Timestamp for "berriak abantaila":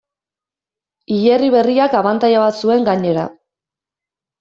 1.57-2.43